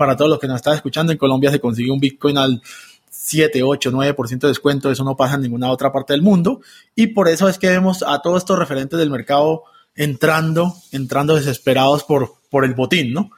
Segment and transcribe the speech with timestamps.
[0.00, 2.62] para todos los que nos están escuchando, en Colombia se consigue un Bitcoin al
[3.10, 6.62] 7, 8, 9% de descuento, eso no pasa en ninguna otra parte del mundo.
[6.94, 12.04] Y por eso es que vemos a todos estos referentes del mercado entrando, entrando desesperados
[12.04, 13.30] por, por el botín, ¿no?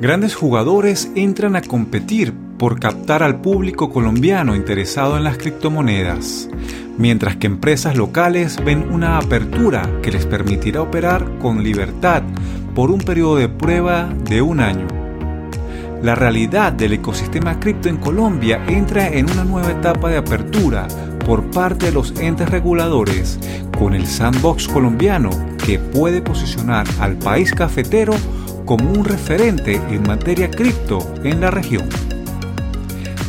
[0.00, 6.50] Grandes jugadores entran a competir por captar al público colombiano interesado en las criptomonedas,
[6.98, 12.22] mientras que empresas locales ven una apertura que les permitirá operar con libertad
[12.74, 14.86] por un periodo de prueba de un año.
[16.02, 20.86] La realidad del ecosistema cripto en Colombia entra en una nueva etapa de apertura
[21.26, 23.38] por parte de los entes reguladores
[23.78, 25.30] con el sandbox colombiano
[25.64, 28.14] que puede posicionar al país cafetero
[28.64, 31.88] como un referente en materia cripto en la región.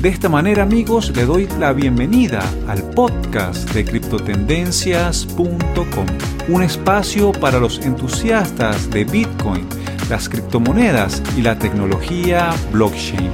[0.02, 6.06] De esta manera amigos le doy la bienvenida al podcast de criptotendencias.com,
[6.48, 9.68] un espacio para los entusiastas de Bitcoin,
[10.10, 13.30] las criptomonedas y la tecnología blockchain.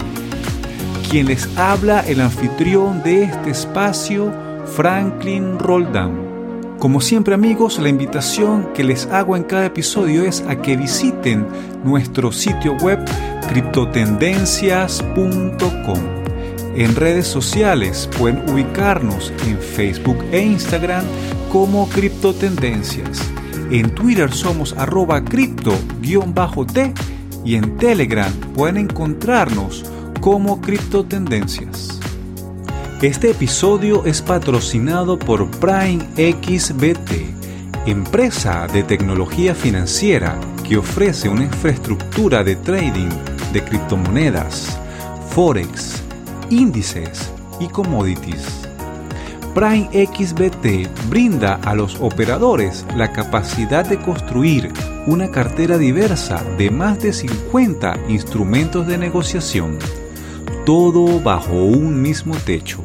[1.08, 4.34] Quien les habla el anfitrión de este espacio,
[4.66, 6.26] Franklin Roldán.
[6.80, 11.46] Como siempre amigos, la invitación que les hago en cada episodio es a que visiten
[11.84, 13.05] nuestro sitio web
[13.49, 16.24] criptotendencias.com.
[16.76, 21.05] En redes sociales pueden ubicarnos en Facebook e Instagram
[21.49, 23.21] como Criptotendencias.
[23.71, 26.93] En Twitter somos arroba cripto-t
[27.46, 29.85] y en Telegram pueden encontrarnos
[30.20, 32.01] como Criptotendencias.
[33.01, 40.37] Este episodio es patrocinado por Prime XBT, empresa de tecnología financiera
[40.68, 43.09] que ofrece una infraestructura de trading
[43.53, 44.77] de criptomonedas,
[45.29, 46.05] forex,
[46.49, 48.68] índices y commodities.
[49.54, 54.74] Prime XBT brinda a los operadores la capacidad de construir
[55.07, 59.79] una cartera diversa de más de 50 instrumentos de negociación,
[60.65, 62.84] todo bajo un mismo techo.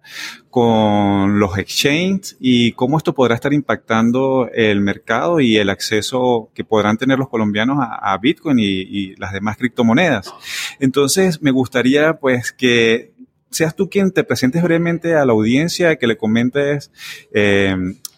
[0.50, 6.66] con los exchanges y cómo esto podrá estar impactando el mercado y el acceso que
[6.66, 10.34] podrán tener los colombianos a, Bitcoin y, las demás criptomonedas.
[10.82, 13.14] Entonces, me gustaría pues que
[13.52, 16.92] seas tú quien te presentes brevemente a la audiencia, que le comentes
[17.34, 17.74] eh,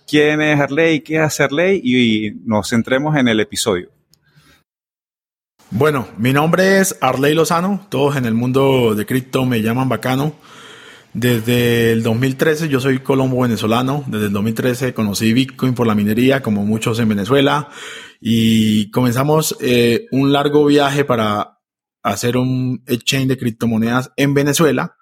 [0.10, 3.90] quién es Harley, qué es Harley y nos centremos en el episodio.
[5.72, 10.34] Bueno, mi nombre es Arley Lozano, todos en el mundo de cripto me llaman bacano.
[11.14, 16.42] Desde el 2013 yo soy colombo venezolano, desde el 2013 conocí Bitcoin por la minería,
[16.42, 17.70] como muchos en Venezuela,
[18.20, 21.60] y comenzamos eh, un largo viaje para
[22.04, 24.96] hacer un exchange de criptomonedas en Venezuela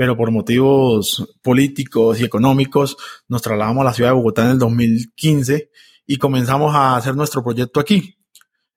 [0.00, 2.96] pero por motivos políticos y económicos
[3.28, 5.68] nos trasladamos a la ciudad de Bogotá en el 2015
[6.06, 8.16] y comenzamos a hacer nuestro proyecto aquí.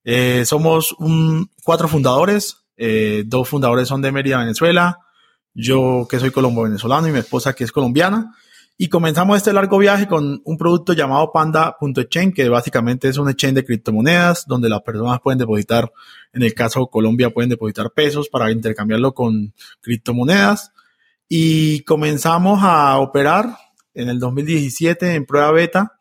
[0.03, 0.93] Eh, somos
[1.63, 4.99] cuatro fundadores, eh, dos fundadores son de Mérida, Venezuela,
[5.53, 8.35] yo que soy colombo venezolano y mi esposa que es colombiana.
[8.77, 13.55] Y comenzamos este largo viaje con un producto llamado Panda.exchange, que básicamente es un exchange
[13.55, 15.89] de criptomonedas, donde las personas pueden depositar,
[16.33, 20.73] en el caso de Colombia, pueden depositar pesos para intercambiarlo con criptomonedas
[21.27, 23.57] y comenzamos a operar
[23.93, 25.99] en el 2017 en prueba beta.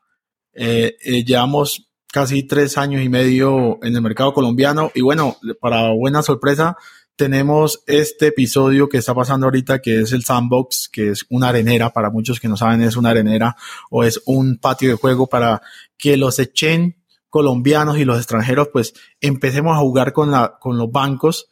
[0.52, 5.90] Eh, eh, llevamos casi tres años y medio en el mercado colombiano y bueno, para
[5.92, 6.76] buena sorpresa,
[7.16, 11.90] tenemos este episodio que está pasando ahorita, que es el sandbox, que es una arenera,
[11.90, 13.56] para muchos que no saben es una arenera
[13.90, 15.62] o es un patio de juego para
[15.96, 16.96] que los echen
[17.28, 21.48] colombianos y los extranjeros pues empecemos a jugar con, la, con los bancos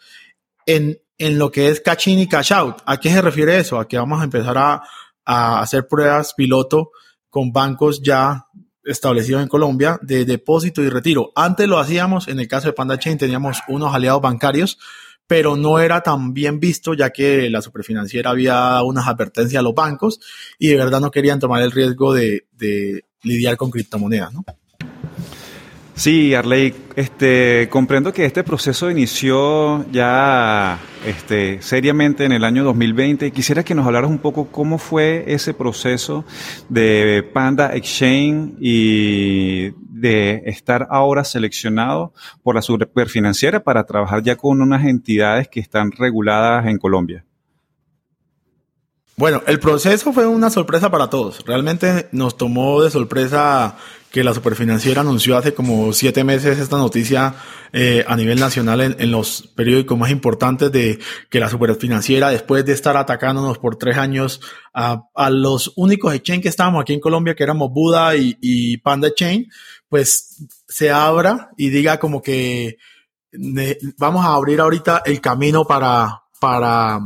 [0.66, 2.78] en en lo que es cash in y cash out.
[2.86, 3.78] ¿A qué se refiere eso?
[3.78, 4.82] A que vamos a empezar a,
[5.24, 6.90] hacer pruebas piloto
[7.28, 8.46] con bancos ya
[8.82, 11.30] establecidos en Colombia de depósito y retiro.
[11.36, 14.78] Antes lo hacíamos, en el caso de Panda Chain teníamos unos aliados bancarios,
[15.28, 19.62] pero no era tan bien visto ya que la superfinanciera había dado unas advertencias a
[19.62, 20.18] los bancos
[20.58, 24.44] y de verdad no querían tomar el riesgo de, de lidiar con criptomonedas, ¿no?
[26.00, 33.30] Sí, Arley, este, comprendo que este proceso inició ya este, seriamente en el año 2020.
[33.32, 36.24] Quisiera que nos hablaras un poco cómo fue ese proceso
[36.70, 44.62] de Panda Exchange y de estar ahora seleccionado por la superfinanciera para trabajar ya con
[44.62, 47.26] unas entidades que están reguladas en Colombia.
[49.20, 51.44] Bueno, el proceso fue una sorpresa para todos.
[51.44, 53.76] Realmente nos tomó de sorpresa
[54.10, 57.36] que la superfinanciera anunció hace como siete meses esta noticia
[57.72, 60.98] eh, a nivel nacional en, los periódicos más importantes de
[61.28, 64.40] que la superfinanciera, después de estar atacándonos por tres años
[64.74, 69.48] a, los únicos exchange que estábamos aquí en Colombia, que éramos Buda y, Panda Chain,
[69.88, 72.78] pues se abra y diga como que
[73.96, 76.98] vamos a abrir ahorita el camino para, para,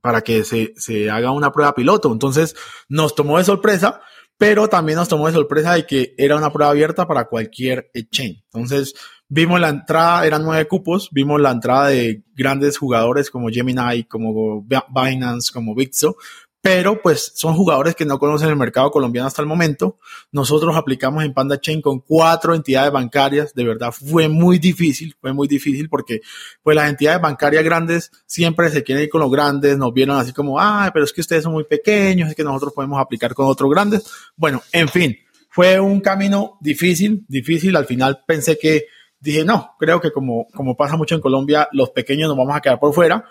[0.00, 2.12] para que se, se haga una prueba piloto.
[2.12, 2.54] Entonces
[2.88, 4.00] nos tomó de sorpresa
[4.36, 8.42] pero también nos tomó de sorpresa de que era una prueba abierta para cualquier exchange.
[8.52, 8.94] Entonces,
[9.28, 14.66] vimos la entrada, eran nueve cupos, vimos la entrada de grandes jugadores como Gemini, como
[14.92, 16.16] Binance, como Bitso,
[16.64, 19.98] pero pues son jugadores que no conocen el mercado colombiano hasta el momento.
[20.32, 25.34] Nosotros aplicamos en Panda Chain con cuatro entidades bancarias, de verdad fue muy difícil, fue
[25.34, 26.22] muy difícil porque
[26.62, 30.32] pues las entidades bancarias grandes siempre se quieren ir con los grandes, nos vieron así
[30.32, 33.46] como, ah, pero es que ustedes son muy pequeños, es que nosotros podemos aplicar con
[33.46, 34.10] otros grandes.
[34.34, 35.18] Bueno, en fin,
[35.50, 38.86] fue un camino difícil, difícil, al final pensé que
[39.20, 42.62] dije, no, creo que como, como pasa mucho en Colombia, los pequeños nos vamos a
[42.62, 43.26] quedar por fuera,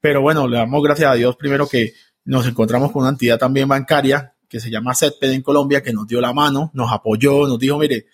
[0.00, 1.92] pero bueno, le damos gracias a Dios primero que
[2.28, 6.06] nos encontramos con una entidad también bancaria que se llama CETPED en Colombia, que nos
[6.06, 8.04] dio la mano, nos apoyó, nos dijo, mire,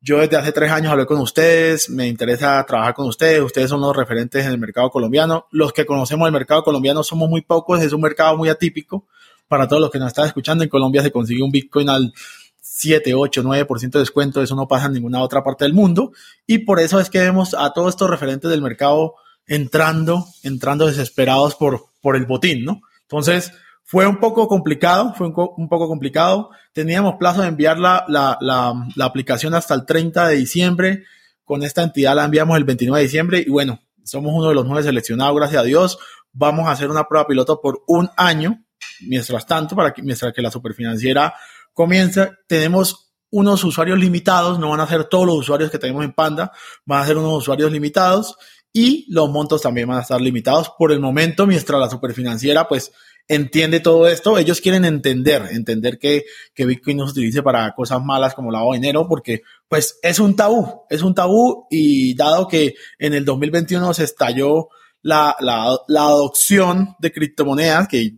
[0.00, 3.82] yo desde hace tres años hablé con ustedes, me interesa trabajar con ustedes, ustedes son
[3.82, 5.46] los referentes en el mercado colombiano.
[5.50, 9.06] Los que conocemos el mercado colombiano somos muy pocos, es un mercado muy atípico.
[9.46, 12.14] Para todos los que nos están escuchando, en Colombia se consigue un Bitcoin al
[12.62, 16.12] 7, 8, 9% de descuento, eso no pasa en ninguna otra parte del mundo.
[16.46, 19.16] Y por eso es que vemos a todos estos referentes del mercado
[19.46, 22.80] entrando, entrando desesperados por, por el botín, ¿no?
[23.10, 23.52] Entonces,
[23.82, 25.34] fue un poco complicado, fue un,
[25.68, 26.50] poco complicado.
[26.72, 31.04] Teníamos plazo de enviar la, la, la, aplicación hasta el 30 de diciembre.
[31.44, 34.64] Con esta entidad la enviamos el 29 de diciembre y bueno, somos uno de los
[34.64, 35.98] nueve seleccionados, gracias a Dios.
[36.32, 38.64] Vamos a hacer una prueba piloto por un año,
[39.08, 41.34] mientras tanto, para que, mientras que la superfinanciera
[41.74, 42.30] comience.
[42.46, 46.52] Tenemos unos usuarios limitados, no van a ser todos los usuarios que tenemos en Panda,
[46.84, 48.36] van a ser unos usuarios limitados
[48.72, 50.72] y los montos también van a estar limitados.
[50.78, 52.92] Por el momento, mientras la superfinanciera pues
[53.28, 58.02] entiende todo esto, ellos quieren entender, entender que, que Bitcoin no se utilice para cosas
[58.02, 62.48] malas como lavado de dinero, porque pues es un tabú, es un tabú y dado
[62.48, 64.68] que en el 2021 se estalló
[65.02, 68.16] la, la, la adopción de criptomonedas, que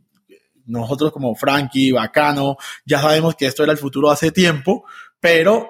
[0.64, 2.56] nosotros como Frankie, Bacano,
[2.86, 4.84] ya sabemos que esto era el futuro hace tiempo,
[5.20, 5.68] pero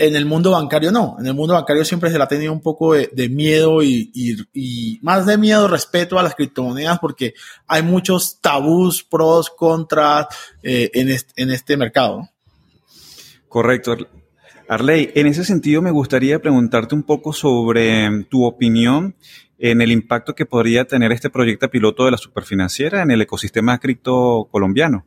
[0.00, 1.16] en el mundo bancario no.
[1.20, 5.26] En el mundo bancario siempre se le ha tenido un poco de, miedo y, más
[5.26, 7.34] de miedo, respeto a las criptomonedas porque
[7.66, 10.26] hay muchos tabús, pros, contras
[10.62, 12.30] eh, en, este, en este mercado.
[13.46, 13.94] Correcto.
[14.68, 19.16] Arley, en ese sentido me gustaría preguntarte un poco sobre tu opinión
[19.58, 23.78] en el impacto que podría tener este proyecto piloto de la superfinanciera en el ecosistema
[23.78, 25.04] cripto colombiano.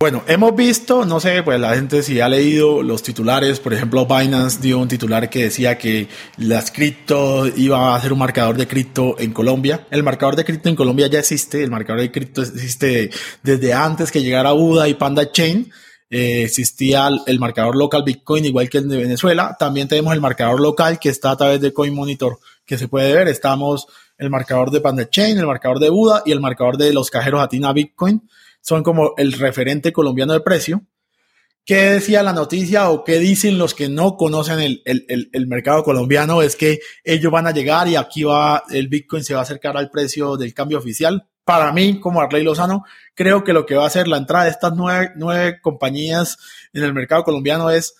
[0.00, 4.06] Bueno, hemos visto, no sé, pues la gente si ha leído los titulares, por ejemplo,
[4.06, 8.68] Binance dio un titular que decía que las cripto iba a ser un marcador de
[8.68, 9.88] cripto en Colombia.
[9.90, 13.10] El marcador de cripto en Colombia ya existe, el marcador de cripto existe
[13.42, 15.68] desde antes que llegara UDA y Panda Chain.
[16.10, 19.56] Eh, existía el, marcador local Bitcoin igual que el de Venezuela.
[19.58, 23.12] También tenemos el marcador local que está a través de Coin Monitor que se puede
[23.12, 23.26] ver.
[23.26, 27.10] Estamos el marcador de Panda Chain, el marcador de UDA y el marcador de los
[27.10, 28.22] cajeros Atina Bitcoin
[28.60, 30.86] son como el referente colombiano de precio.
[31.64, 36.40] ¿Qué decía la noticia o qué dicen los que no conocen el, mercado colombiano?
[36.40, 39.76] Es que ellos van a llegar y aquí va el Bitcoin se va a acercar
[39.76, 41.28] al precio del cambio oficial.
[41.44, 42.84] Para mí, como Arley Lozano,
[43.14, 46.38] creo que lo que va a ser la entrada de estas nueve, nueve compañías
[46.72, 47.94] en el mercado colombiano es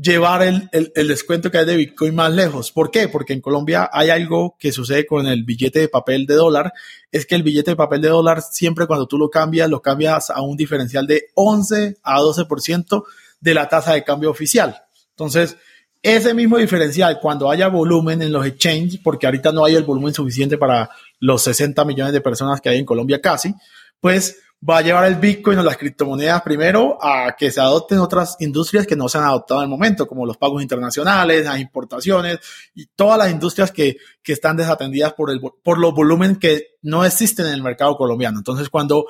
[0.00, 2.70] llevar el, el, descuento que hay de Bitcoin más lejos.
[2.70, 3.08] ¿Por qué?
[3.08, 6.72] Porque en Colombia hay algo que sucede con el billete de papel de dólar,
[7.10, 10.30] es que el billete de papel de dólar siempre cuando tú lo cambias, lo cambias
[10.30, 13.04] a un diferencial de 11 a 12%
[13.40, 14.82] de la tasa de cambio oficial.
[15.10, 15.56] Entonces,
[16.00, 20.14] ese mismo diferencial, cuando haya volumen en los exchanges, porque ahorita no hay el volumen
[20.14, 23.52] suficiente para los 60 millones de personas que hay en Colombia casi,
[24.00, 28.36] pues va a llevar el Bitcoin o las criptomonedas primero a que se adopten otras
[28.40, 32.38] industrias que no se han adoptado en el momento, como los pagos internacionales, las importaciones
[32.74, 37.04] y todas las industrias que, que están desatendidas por, el, por los volúmenes que no
[37.04, 38.38] existen en el mercado colombiano.
[38.38, 39.06] Entonces, cuando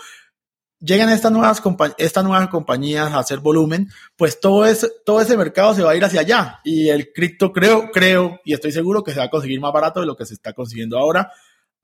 [0.81, 1.63] llegan estas nuevas,
[1.97, 5.97] estas nuevas compañías a hacer volumen, pues todo ese, todo ese mercado se va a
[5.97, 6.61] ir hacia allá.
[6.63, 10.01] Y el cripto creo, creo, y estoy seguro que se va a conseguir más barato
[10.01, 11.33] de lo que se está consiguiendo ahora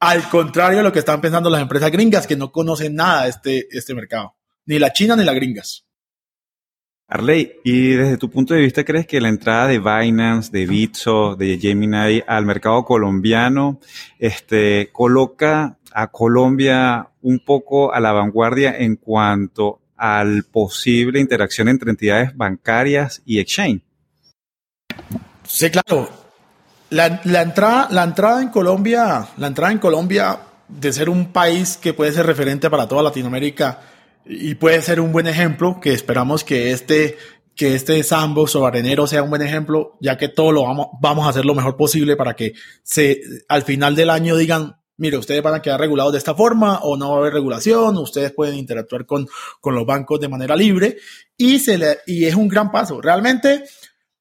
[0.05, 3.31] al contrario de lo que están pensando las empresas gringas que no conocen nada de
[3.31, 4.35] este, este mercado,
[4.67, 5.87] ni la China ni las gringas.
[7.07, 11.37] Arley, y desde tu punto de vista, ¿crees que la entrada de Binance, de Bitso,
[11.37, 13.79] de Gemini al mercado colombiano
[14.19, 21.91] este, coloca a Colombia un poco a la vanguardia en cuanto al posible interacción entre
[21.91, 23.83] entidades bancarias y exchange?
[25.45, 26.24] Sí, claro.
[26.95, 31.93] La, entrada, la entrada en Colombia, la entrada en Colombia de ser un país que
[31.93, 33.81] puede ser referente para toda Latinoamérica
[34.25, 37.19] y puede ser un buen ejemplo, que esperamos que este,
[37.57, 41.27] que este sandbox o arenero sea un buen ejemplo, ya que todo lo vamos, vamos
[41.27, 42.53] a hacer lo mejor posible para que
[42.85, 46.79] se, al final del año digan, mire, ustedes van a quedar regulados de esta forma
[46.83, 49.27] o no va a haber regulación, ustedes pueden interactuar con,
[49.61, 50.99] con los bancos de manera libre
[51.37, 53.01] y, se le, y es un gran paso.
[53.01, 53.65] Realmente,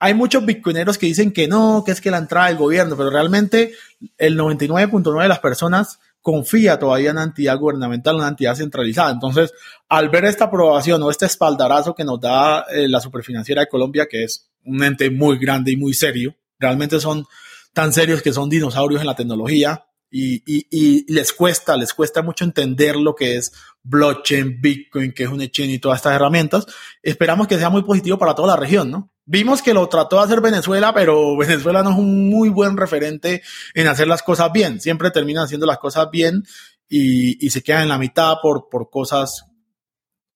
[0.04, 3.10] hay muchos bitcoineros que dicen que no, que es que la entrada del gobierno, pero
[3.10, 3.72] realmente
[4.18, 9.12] el 99.9 de las personas confía todavía en una entidad gubernamental, una entidad centralizada.
[9.12, 9.54] Entonces,
[9.88, 14.06] al ver esta aprobación o este espaldarazo que nos da eh, la Superfinanciera de Colombia,
[14.10, 17.26] que es un ente muy grande y muy serio, realmente son
[17.72, 22.44] tan serios que son dinosaurios en la tecnología y, y les cuesta, les cuesta mucho
[22.44, 23.54] entender lo que es
[23.84, 26.66] blockchain, Bitcoin, que es un exchange y todas estas herramientas.
[27.02, 29.12] Esperamos que sea muy positivo para toda la región, ¿no?
[29.26, 33.42] Vimos que lo trató de hacer Venezuela, pero Venezuela no es un muy buen referente
[33.74, 34.80] en hacer las cosas bien.
[34.80, 36.44] Siempre termina haciendo las cosas bien
[36.88, 39.46] y, y se queda en la mitad por, por cosas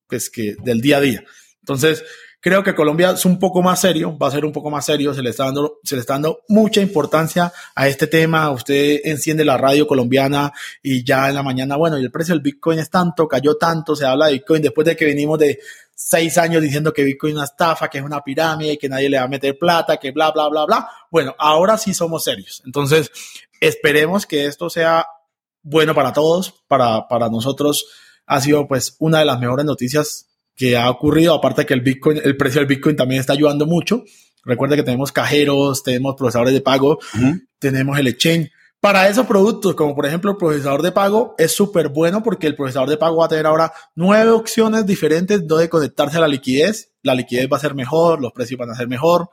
[0.07, 1.23] pues, que del día a día.
[1.61, 2.03] Entonces,
[2.39, 5.13] creo que Colombia es un poco más serio, va a ser un poco más serio,
[5.13, 8.51] se le está dando, se le está dando mucha importancia a este tema.
[8.51, 10.51] Usted enciende la radio colombiana
[10.81, 13.95] y ya en la mañana, bueno, y el precio del Bitcoin es tanto, cayó tanto,
[13.95, 15.59] se habla de Bitcoin después de que venimos de
[15.95, 19.17] seis años diciendo que Bitcoin es una estafa, que es una pirámide, que nadie le
[19.17, 20.89] va a meter plata, que bla, bla, bla, bla.
[21.09, 22.61] Bueno, ahora sí somos serios.
[22.65, 23.11] Entonces,
[23.59, 25.07] esperemos que esto sea
[25.63, 27.87] bueno para todos, para, para nosotros
[28.27, 30.26] ha sido pues una de las mejores noticias
[30.57, 34.03] que ha ocurrido, aparte que el Bitcoin, el precio del Bitcoin también está ayudando mucho.
[34.43, 36.99] Recuerda que tenemos cajeros, tenemos procesadores de pago,
[37.59, 38.51] tenemos el exchange.
[38.79, 42.55] Para esos productos, como por ejemplo el procesador de pago, es súper bueno porque el
[42.55, 46.91] procesador de pago va a tener ahora nueve opciones diferentes donde conectarse a la liquidez.
[47.03, 49.29] La liquidez va a ser mejor, los precios van a ser mejor.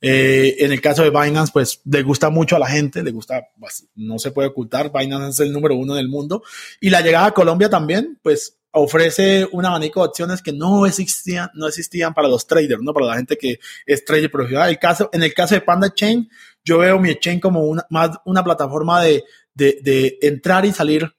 [0.00, 3.48] Eh, en el caso de Binance, pues le gusta mucho a la gente, le gusta,
[3.58, 6.42] pues, no se puede ocultar, Binance es el número uno del mundo.
[6.80, 11.48] Y la llegada a Colombia también, pues ofrece un abanico de opciones que no existían,
[11.54, 12.92] no existían para los traders, ¿no?
[12.92, 14.68] Para la gente que es trader profesional.
[14.68, 16.28] El caso, en el caso de Panda Chain,
[16.62, 21.10] yo veo mi chain como una, más una plataforma de, de, entrar y salir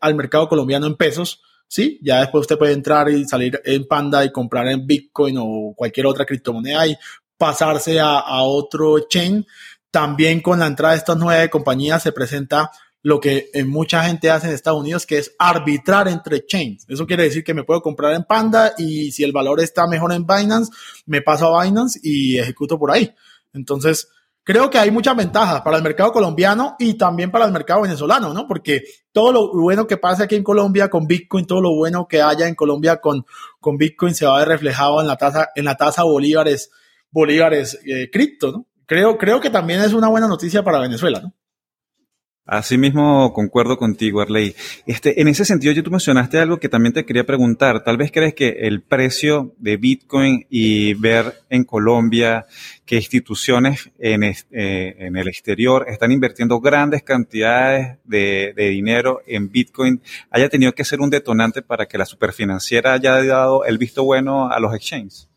[0.00, 1.42] al mercado colombiano en pesos.
[1.68, 5.74] Sí, ya después usted puede entrar y salir en Panda y comprar en Bitcoin o
[5.76, 6.96] cualquier otra criptomoneda y
[7.36, 9.46] pasarse a otro chain.
[9.90, 12.70] También con la entrada de estas nueve compañías se presenta
[13.02, 16.86] lo que mucha gente hace en Estados Unidos, que es arbitrar entre chains.
[16.88, 20.12] Eso quiere decir que me puedo comprar en Panda y si el valor está mejor
[20.12, 20.70] en Binance,
[21.06, 23.12] me paso a Binance y ejecuto por ahí.
[23.52, 24.08] Entonces,
[24.44, 28.32] creo que hay muchas ventajas para el mercado colombiano y también para el mercado venezolano,
[28.32, 28.46] ¿no?
[28.46, 32.22] Porque todo lo bueno que pasa aquí en Colombia con Bitcoin, todo lo bueno que
[32.22, 33.26] haya en Colombia con,
[33.58, 36.70] con Bitcoin se va a ver reflejado en la tasa, en la tasa bolívares,
[37.10, 38.66] bolívares eh, cripto, ¿no?
[38.86, 41.34] Creo, creo que también es una buena noticia para Venezuela, ¿no?
[42.44, 44.56] Asimismo, concuerdo contigo, Arley.
[44.84, 47.84] Este, en ese sentido, yo tú mencionaste algo que también te quería preguntar.
[47.84, 52.46] Tal vez crees que el precio de Bitcoin y ver en Colombia
[52.84, 54.36] que instituciones en, eh,
[54.98, 61.00] el exterior están invirtiendo grandes cantidades de, de, dinero en Bitcoin haya tenido que ser
[61.00, 65.31] un detonante para que la superfinanciera haya dado el visto bueno a los exchanges.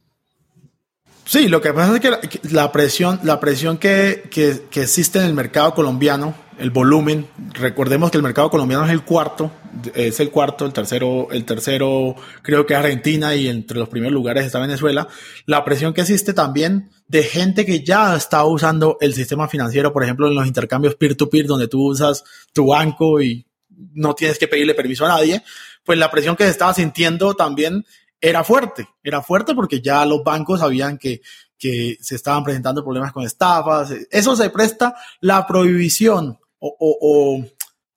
[1.25, 5.25] Sí, lo que pasa es que la, presión, la presión que, que, que existe en
[5.25, 7.27] el mercado colombiano el volumen.
[7.53, 9.51] Recordemos que el mercado colombiano es el cuarto,
[9.94, 14.13] es el cuarto, el tercero, el tercero creo que es Argentina y entre los primeros
[14.13, 15.08] lugares está Venezuela.
[15.46, 20.03] La presión que existe también de gente que ya está usando el sistema financiero, por
[20.03, 23.46] ejemplo, en los intercambios peer-to-peer, donde tú usas tu banco y
[23.94, 25.44] no tienes que pedirle permiso a nadie,
[25.84, 27.86] pues la presión que se estaba sintiendo también
[28.22, 31.22] era fuerte, era fuerte porque ya los bancos sabían que
[31.58, 33.92] que se estaban presentando problemas con estafas.
[34.12, 37.44] Eso se presta la prohibición o,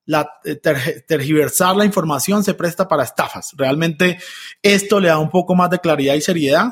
[0.04, 0.56] la, eh,
[1.06, 3.52] tergiversar la información se presta para estafas.
[3.56, 4.18] Realmente
[4.62, 6.68] esto le da un poco más de claridad y seriedad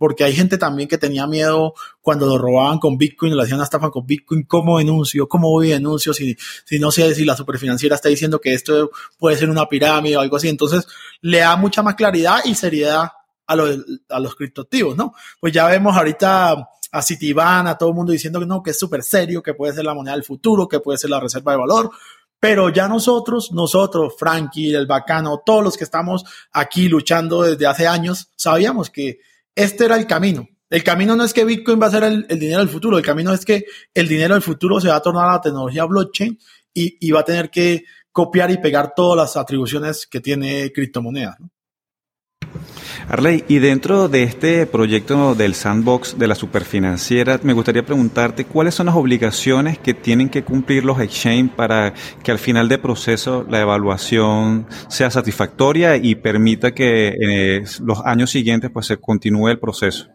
[0.00, 3.64] porque hay gente también que tenía miedo cuando lo robaban con Bitcoin, lo hacían una
[3.64, 5.28] estafa con Bitcoin, ¿cómo denuncio?
[5.28, 6.14] ¿Cómo voy denuncio?
[6.14, 10.16] Si, si no sé si la superfinanciera está diciendo que esto puede ser una pirámide
[10.16, 10.48] o algo así.
[10.48, 10.88] Entonces,
[11.20, 13.10] le da mucha más claridad y seriedad
[13.46, 13.76] a los,
[14.08, 15.12] a los criptoactivos, ¿no?
[15.38, 18.78] Pues ya vemos ahorita a Citibank, a todo el mundo diciendo que no, que es
[18.78, 21.58] súper serio, que puede ser la moneda del futuro, que puede ser la reserva de
[21.58, 21.90] valor,
[22.40, 27.86] pero ya nosotros, nosotros, Frankie, el bacano, todos los que estamos aquí luchando desde hace
[27.86, 29.18] años, sabíamos que
[29.54, 30.48] este era el camino.
[30.68, 33.32] El camino no es que Bitcoin va a ser el, dinero del futuro, el camino
[33.32, 36.38] es que el dinero del futuro se va a tornar a la tecnología blockchain
[36.72, 41.36] y, va a tener que copiar y pegar todas las atribuciones que tiene criptomonedas.
[43.08, 48.74] Arley, y dentro de este proyecto del sandbox de la superfinanciera, me gustaría preguntarte cuáles
[48.74, 51.92] son las obligaciones que tienen que cumplir los exchange para
[52.22, 58.00] que al final del proceso la evaluación sea satisfactoria y permita que en eh, los
[58.04, 60.08] años siguientes pues se continúe el proceso.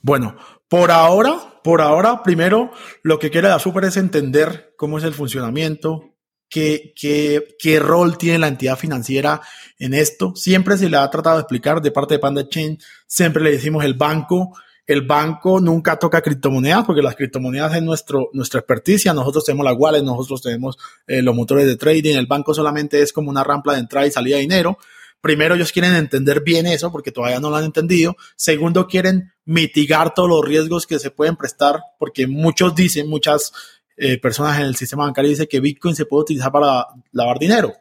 [0.00, 0.36] Bueno,
[0.68, 2.70] por ahora, por ahora, primero
[3.02, 6.14] lo que quiere la super es entender cómo es el funcionamiento,
[6.48, 9.40] qué, qué, qué rol tiene la entidad financiera
[9.78, 10.34] en esto.
[10.34, 13.84] Siempre se le ha tratado de explicar de parte de Panda Chain, siempre le decimos
[13.84, 14.56] el banco.
[14.86, 19.12] El banco nunca toca criptomonedas porque las criptomonedas es nuestro, nuestra experticia.
[19.12, 22.14] Nosotros tenemos la wallet, nosotros tenemos eh, los motores de trading.
[22.14, 24.78] El banco solamente es como una rampa de entrada y salida de dinero.
[25.20, 28.16] Primero, ellos quieren entender bien eso porque todavía no lo han entendido.
[28.36, 33.52] Segundo, quieren mitigar todos los riesgos que se pueden prestar porque muchos dicen, muchas
[33.98, 37.72] eh, personas en el sistema bancario dicen que Bitcoin se puede utilizar para lavar dinero.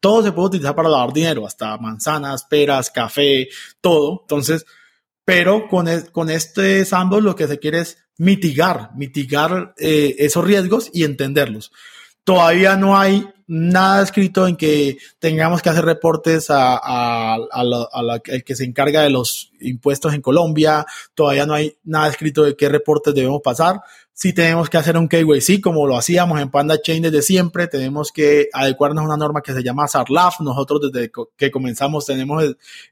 [0.00, 3.48] Todo se puede utilizar para lavar dinero, hasta manzanas, peras, café,
[3.80, 4.20] todo.
[4.22, 4.64] Entonces,
[5.24, 10.90] pero con, con este sandbox lo que se quiere es mitigar, mitigar eh, esos riesgos
[10.92, 11.72] y entenderlos.
[12.26, 17.38] Todavía no hay nada escrito en que tengamos que hacer reportes a, a,
[18.24, 20.84] el que se encarga de los impuestos en Colombia.
[21.14, 23.80] Todavía no hay nada escrito de qué reportes debemos pasar
[24.18, 28.12] si tenemos que hacer un KYC como lo hacíamos en Panda Chain desde siempre, tenemos
[28.12, 30.40] que adecuarnos a una norma que se llama SARLAF.
[30.40, 32.42] Nosotros desde que comenzamos tenemos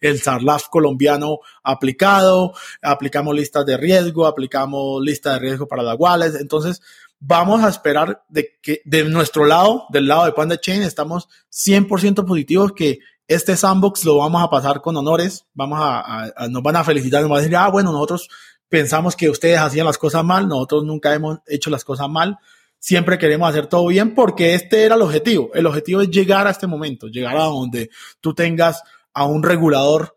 [0.03, 6.39] el, SARLAF colombiano aplicado, aplicamos listas de riesgo, aplicamos listas de riesgo para las wallets.
[6.39, 6.83] Entonces,
[7.27, 12.27] vamos a esperar de que de nuestro lado, del lado de Panda Chain, estamos 100%
[12.27, 16.85] positivos que este sandbox lo vamos a pasar con honores, vamos a, nos van a
[16.85, 18.29] felicitar, nos van a decir, ah, bueno, nosotros
[18.69, 22.39] pensamos que ustedes hacían las cosas mal, nosotros nunca hemos hecho las cosas mal,
[22.79, 25.51] siempre queremos hacer todo bien porque este era el objetivo.
[25.55, 27.89] El objetivo es llegar a este momento, llegar a donde
[28.21, 28.83] tú tengas
[29.15, 30.15] a un regulador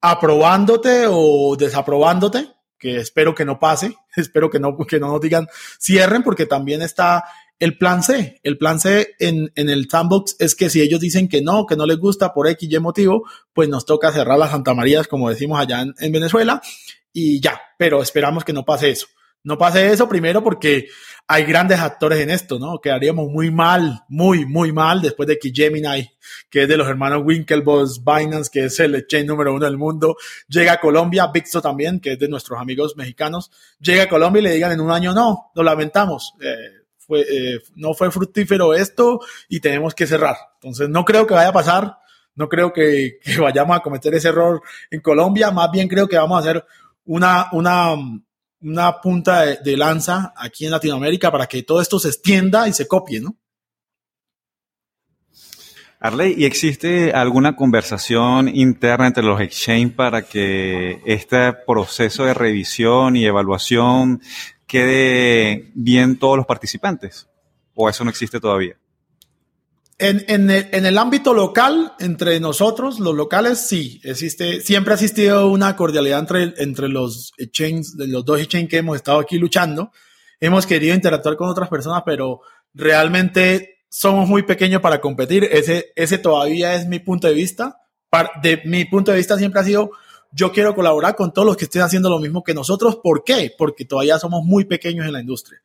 [0.00, 5.48] aprobándote o desaprobándote, que espero que no pase, espero que no, que no nos digan
[5.80, 7.24] cierren porque también está
[7.58, 8.40] el plan C.
[8.44, 11.76] El plan C en, en, el sandbox es que si ellos dicen que no, que
[11.76, 15.28] no les gusta por X y motivo, pues nos toca cerrar las Santa Marías, como
[15.28, 16.62] decimos allá en Venezuela,
[17.12, 19.08] y ya, pero esperamos que no pase eso.
[19.44, 20.88] No pase eso primero porque
[21.26, 22.80] hay grandes actores en esto, ¿no?
[22.80, 26.10] Quedaríamos muy mal, muy, muy mal después de que Gemini,
[26.50, 30.16] que es de los hermanos Winklevoss, Binance, que es el exchange número uno del mundo,
[30.48, 34.44] llega a Colombia, Bixo también, que es de nuestros amigos mexicanos, llega a Colombia y
[34.44, 39.20] le digan en un año, no, lo lamentamos, eh, fue, eh, no fue fructífero esto
[39.48, 40.36] y tenemos que cerrar.
[40.54, 41.98] Entonces, no creo que vaya a pasar,
[42.34, 46.16] no creo que, que vayamos a cometer ese error en Colombia, más bien creo que
[46.16, 46.64] vamos a hacer
[47.04, 47.94] una, una,
[48.60, 52.88] una punta de, lanza aquí en Latinoamérica para que todo esto se extienda y se
[52.88, 53.36] copie, ¿no?
[56.00, 63.16] Arley, ¿y existe alguna conversación interna entre los exchange para que este proceso de revisión
[63.16, 64.22] y evaluación
[64.68, 67.28] quede bien todos los participantes?
[67.74, 68.76] ¿O eso no existe todavía?
[70.00, 74.94] En, en, el, en, el, ámbito local, entre nosotros, los locales, sí, existe, siempre ha
[74.94, 79.90] existido una cordialidad entre, entre los exchanges, los dos exchanges que hemos estado aquí luchando.
[80.38, 82.42] Hemos querido interactuar con otras personas, pero
[82.74, 85.42] realmente somos muy pequeños para competir.
[85.44, 87.78] Ese, ese todavía es mi punto de vista.
[88.40, 89.90] de mi punto de vista siempre ha sido,
[90.30, 93.00] yo quiero colaborar con todos los que estén haciendo lo mismo que nosotros.
[93.02, 93.52] ¿Por qué?
[93.58, 95.60] Porque todavía somos muy pequeños en la industria.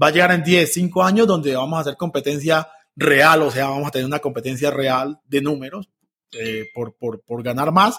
[0.00, 3.68] Va a llegar en 10, 5 años donde vamos a hacer competencia real, o sea,
[3.68, 5.88] vamos a tener una competencia real de números
[6.32, 7.98] eh, por, por, por, ganar más.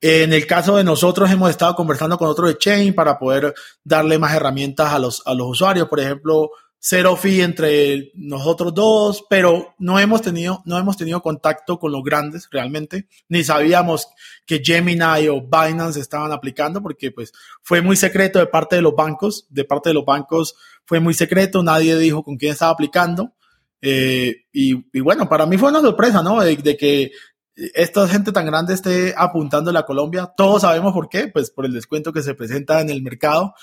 [0.00, 4.18] En el caso de nosotros hemos estado conversando con otros de Chain para poder darle
[4.18, 9.74] más herramientas a los, a los usuarios, por ejemplo, cero fee entre nosotros dos, pero
[9.78, 14.06] no hemos tenido, no hemos tenido contacto con los grandes realmente, ni sabíamos
[14.46, 18.94] que Gemini o Binance estaban aplicando porque pues fue muy secreto de parte de los
[18.94, 23.34] bancos, de parte de los bancos fue muy secreto, nadie dijo con quién estaba aplicando
[23.80, 26.40] Eh, y, bueno, para mí fue una sorpresa, ¿no?
[26.40, 27.10] De, que
[27.54, 30.32] esta gente tan grande esté apuntando a la Colombia.
[30.36, 33.54] Todos sabemos por qué, pues por el descuento que se presenta en el mercado,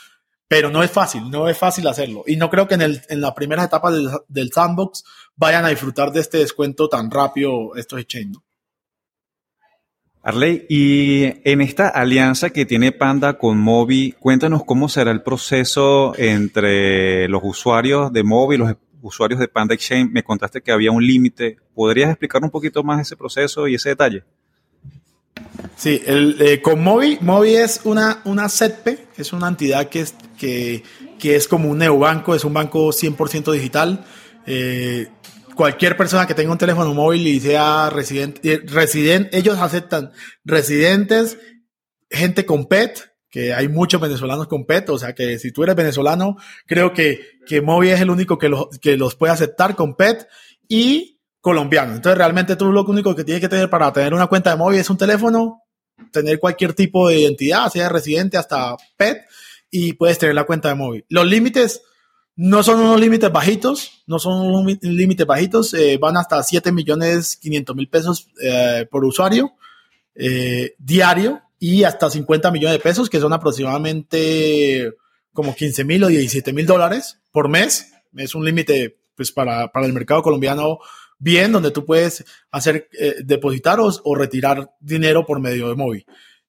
[0.48, 2.24] pero no es fácil, no es fácil hacerlo.
[2.28, 5.04] Y no creo que en, el, en la primera etapa del, del, sandbox
[5.36, 8.42] vayan a disfrutar de este descuento tan rápido estos exchanges.
[10.26, 16.14] Arley, y en esta alianza que tiene Panda con Mobi, cuéntanos cómo será el proceso
[16.18, 18.76] entre los usuarios de Mobi y los
[19.06, 20.12] usuarios de Panda Exchange.
[20.12, 21.58] Me contaste que había un límite.
[21.74, 24.24] ¿Podrías explicar un poquito más ese proceso y ese detalle?
[25.76, 30.84] Sí, eh, con Mobi, Mobi es una, una CETP, es una entidad que es, que,
[31.20, 34.06] que es como un neobanco, es un banco 100% digital.
[34.46, 35.08] Eh,
[35.56, 40.12] cualquier persona que tenga un teléfono móvil y sea residente, eh, ellos aceptan
[40.44, 41.38] residentes,
[42.10, 45.76] gente con PET, que hay muchos venezolanos con PET, o sea que si tú eres
[45.76, 50.26] venezolano, creo que, que Movi es el único que, que los puede aceptar con PET
[50.70, 51.96] y colombiano.
[51.96, 54.78] Entonces realmente tú lo único que tienes que tener para tener una cuenta de Movi
[54.78, 55.64] es un teléfono,
[56.14, 59.26] tener cualquier tipo de identidad, sea residente hasta PET,
[59.70, 61.04] y puedes tener la cuenta de Movi.
[61.10, 61.82] Los límites
[62.38, 67.36] no son unos límites bajitos, no son unos límites bajitos, eh, van hasta 7 millones
[67.36, 69.56] 500 mil pesos eh, por usuario
[70.16, 74.94] eh, diario y hasta 50 millones de pesos, que son aproximadamente
[75.34, 77.94] como 15 mil o 17 mil dólares por mes.
[78.16, 80.80] Es un límite pues para, para, el mercado colombiano
[81.18, 82.90] bien, donde tú puedes hacer
[83.24, 86.06] depositar o, o, retirar dinero por medio de móvil.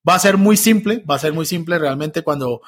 [0.07, 2.61] Va a ser muy simple, va a ser muy simple realmente cuando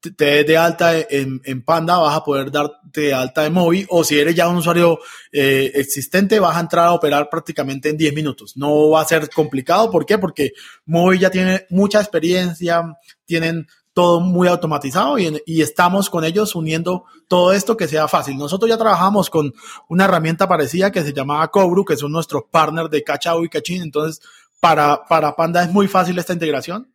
[0.00, 3.86] te des de alta en, en, Panda, vas a poder darte de alta de móvil
[3.90, 4.98] o si eres ya un usuario
[5.32, 8.56] eh, existente, vas a entrar a operar prácticamente en 10 minutos.
[8.56, 9.90] No va a ser complicado.
[9.90, 10.18] ¿Por qué?
[10.18, 10.52] Porque
[10.86, 17.04] móvil ya tiene mucha experiencia, tienen todo muy automatizado y, y, estamos con ellos uniendo
[17.26, 18.36] todo esto que sea fácil.
[18.36, 19.52] Nosotros ya trabajamos con
[19.88, 23.82] una herramienta parecida que se llamaba Cobru, que son nuestros partners de Cachao y Cachín.
[23.82, 24.20] Entonces,
[24.60, 26.88] para, para Panda es muy fácil esta integración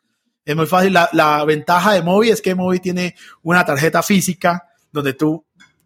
[0.46, 0.94] es muy fácil.
[0.94, 5.46] La, la ventaja de Movi es que Movi tiene una tarjeta física donde tú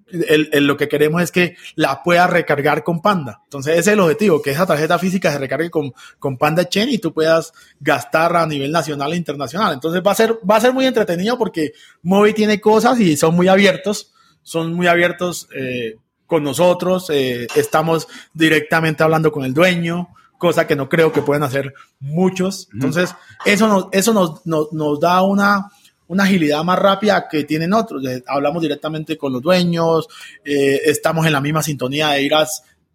[0.09, 3.41] el, lo que queremos es que la puedas recargar con Panda.
[3.43, 6.89] Entonces, ese es el objetivo, que esa tarjeta física se recargue con, con Panda Chain
[6.89, 9.73] y tú puedas gastar a nivel nacional e internacional.
[9.73, 13.35] Entonces, va a ser, va a ser muy entretenido porque Movi tiene cosas y son
[13.35, 20.09] muy abiertos, son muy abiertos eh, con nosotros, eh, estamos directamente hablando con el dueño,
[20.37, 22.69] cosa que no creo que puedan hacer muchos.
[22.73, 23.13] Entonces,
[23.45, 25.69] eso nos, eso nos, nos, nos da una,
[26.07, 28.03] una agilidad más rápida que tienen otros.
[28.27, 30.07] Hablamos directamente con los dueños,
[30.43, 32.33] eh, estamos en la misma sintonía de ir,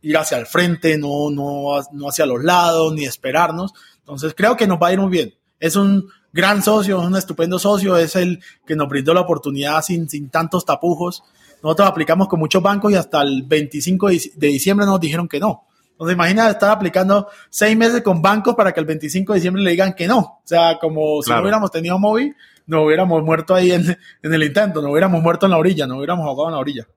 [0.02, 3.72] ir hacia el frente, no, no, no hacia los lados, ni esperarnos.
[3.98, 5.34] Entonces, creo que nos va a ir muy bien.
[5.60, 9.82] Es un gran socio, es un estupendo socio, es el que nos brindó la oportunidad
[9.82, 11.22] sin, sin tantos tapujos.
[11.62, 15.66] Nosotros aplicamos con muchos bancos y hasta el 25 de diciembre nos dijeron que no.
[15.92, 19.70] Entonces, imagina estar aplicando seis meses con bancos para que el 25 de diciembre le
[19.70, 20.18] digan que no.
[20.18, 22.34] O sea, como si no hubiéramos tenido móvil,
[22.66, 26.26] no hubiéramos muerto ahí en, el intento, no hubiéramos muerto en la orilla, no hubiéramos
[26.26, 26.88] ahogado en la orilla.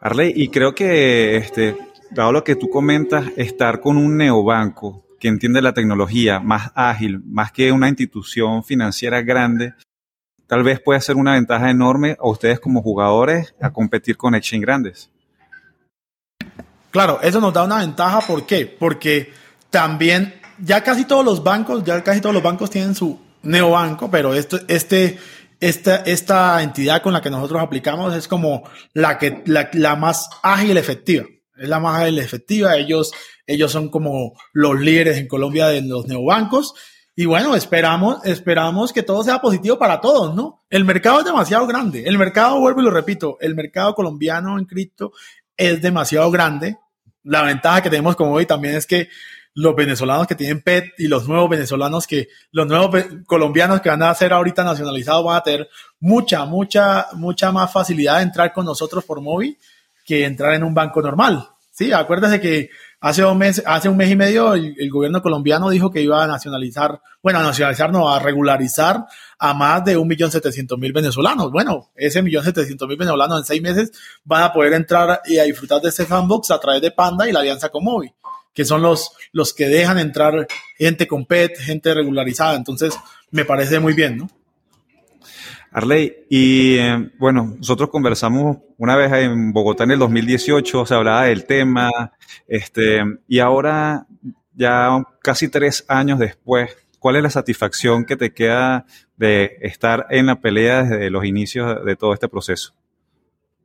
[0.00, 1.76] Arley, y creo que, este,
[2.10, 7.22] dado lo que tú comentas, estar con un neobanco que entiende la tecnología más ágil,
[7.24, 9.74] más que una institución financiera grande,
[10.46, 14.62] tal vez puede ser una ventaja enorme a ustedes como jugadores a competir con exchange
[14.62, 15.10] grandes.
[16.96, 18.22] Claro, eso nos da una ventaja.
[18.22, 18.64] ¿Por qué?
[18.64, 19.30] Porque
[19.68, 24.32] también ya casi todos los bancos, ya casi todos los bancos tienen su neobanco, pero
[24.32, 25.18] este,
[25.60, 28.62] esta, esta entidad con la que nosotros aplicamos es como
[28.94, 31.26] la que, la, más ágil efectiva.
[31.58, 32.76] Es la más ágil efectiva.
[32.76, 33.12] Ellos,
[33.46, 36.72] ellos son como los líderes en Colombia de los neobancos.
[37.14, 40.64] Y bueno, esperamos, esperamos que todo sea positivo para todos, ¿no?
[40.70, 42.04] El mercado es demasiado grande.
[42.06, 45.12] El mercado, vuelvo y lo repito, el mercado colombiano en cripto
[45.58, 46.78] es demasiado grande
[47.26, 49.08] la ventaja que tenemos como hoy también es que
[49.54, 54.02] los venezolanos que tienen PET y los nuevos venezolanos que, los nuevos colombianos que van
[54.02, 58.66] a ser ahorita nacionalizados van a tener mucha, mucha, mucha más facilidad de entrar con
[58.66, 59.58] nosotros por móvil
[60.04, 61.48] que entrar en un banco normal.
[61.72, 65.90] Sí, acuérdese que hace un mes, hace un mes y medio el, gobierno colombiano dijo
[65.90, 69.06] que iba a nacionalizar, bueno, a nacionalizar no, a regularizar
[69.38, 71.50] a más de un millón setecientos mil venezolanos.
[71.50, 73.92] Bueno, ese millón setecientos mil venezolanos en seis meses
[74.24, 77.32] van a poder entrar y a disfrutar de ese sandbox a través de Panda y
[77.32, 78.12] la alianza con Movi,
[78.54, 80.46] que son los, los que dejan entrar
[80.78, 82.56] gente con PET, gente regularizada.
[82.56, 82.98] Entonces,
[83.30, 84.28] me parece muy bien, ¿no?
[85.76, 91.24] Arley, y eh, bueno, nosotros conversamos una vez en Bogotá en el 2018, se hablaba
[91.24, 91.90] del tema,
[92.48, 94.06] este, y ahora,
[94.54, 98.86] ya casi tres años después, ¿cuál es la satisfacción que te queda
[99.16, 102.74] de estar en la pelea desde los inicios de todo este proceso?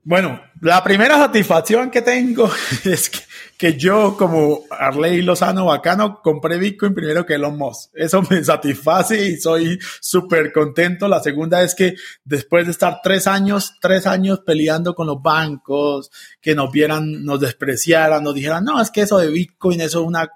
[0.03, 2.49] Bueno, la primera satisfacción que tengo
[2.85, 3.11] es
[3.55, 7.91] que, yo, como Arley Lozano Bacano, compré Bitcoin primero que Elon Musk.
[7.93, 11.07] Eso me satisface y soy súper contento.
[11.07, 16.09] La segunda es que después de estar tres años, tres años peleando con los bancos,
[16.41, 20.07] que nos vieran, nos despreciaran, nos dijeran, no, es que eso de Bitcoin, eso es
[20.07, 20.27] una,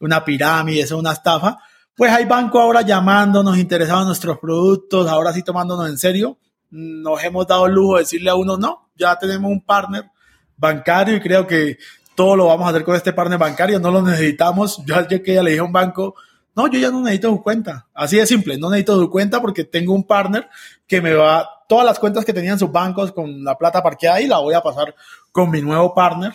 [0.00, 1.58] una pirámide, eso es una estafa.
[1.96, 6.38] Pues hay bancos ahora llamándonos, interesados en nuestros productos, ahora sí tomándonos en serio
[6.72, 10.10] nos hemos dado el lujo de decirle a uno, no, ya tenemos un partner
[10.56, 11.76] bancario y creo que
[12.14, 14.82] todo lo vamos a hacer con este partner bancario, no lo necesitamos.
[14.86, 16.14] Yo que ya le dije a un banco,
[16.56, 17.88] no, yo ya no necesito su cuenta.
[17.94, 20.48] Así de simple, no necesito su cuenta porque tengo un partner
[20.86, 24.26] que me va, todas las cuentas que tenían sus bancos con la plata parqueada ahí,
[24.26, 24.94] la voy a pasar
[25.30, 26.34] con mi nuevo partner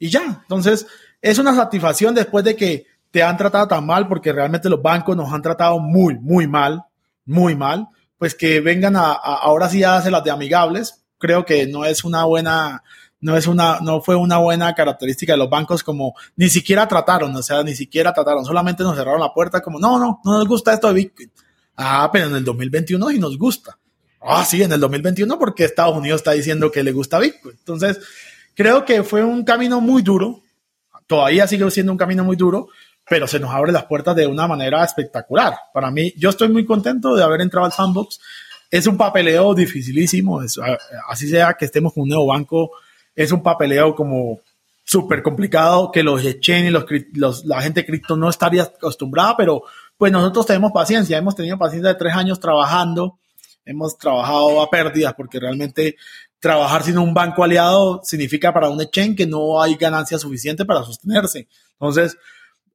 [0.00, 0.40] y ya.
[0.42, 0.86] Entonces,
[1.22, 2.86] es una satisfacción después de que
[3.16, 6.84] te han tratado tan mal, porque realmente los bancos nos han tratado muy, muy mal,
[7.24, 11.02] muy mal pues que vengan a, ahora sí a hacer las de amigables.
[11.18, 12.82] Creo que no es una buena,
[13.20, 17.34] no es una, no fue una buena característica de los bancos como ni siquiera trataron,
[17.34, 20.46] o sea, ni siquiera trataron, solamente nos cerraron la puerta como, no, no, no nos
[20.48, 21.30] gusta esto de Bitcoin.
[21.76, 23.78] Ah, pero en el 2021 sí nos gusta.
[24.20, 27.56] Ah, sí, en el 2021 porque Estados Unidos está diciendo que le gusta Bitcoin.
[27.58, 27.98] Entonces,
[28.54, 30.42] creo que fue un camino muy duro,
[31.06, 32.68] todavía sigue siendo un camino muy duro,
[33.08, 35.54] pero se nos abre las puertas de una manera espectacular.
[35.72, 38.20] Para mí, yo estoy muy contento de haber entrado al sandbox.
[38.70, 40.40] Es un papeleo dificilísimo,
[41.08, 42.72] así sea que estemos con un nuevo banco,
[43.14, 44.40] es un papeleo como
[44.84, 49.62] súper complicado que los exchange y los, la gente cripto no estaría acostumbrada, pero
[49.96, 53.18] pues nosotros tenemos paciencia, hemos tenido paciencia de tres años trabajando,
[53.64, 55.96] hemos trabajado a pérdidas porque realmente
[56.40, 60.84] trabajar sin un banco aliado significa para un exchange que no hay ganancia suficiente para
[60.84, 61.48] sostenerse.
[61.72, 62.16] Entonces,